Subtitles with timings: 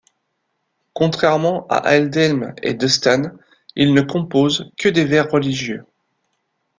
[0.95, 3.33] Contrairement à Aldhelm et Dunstan,
[3.75, 5.85] il ne compose que des vers religieux.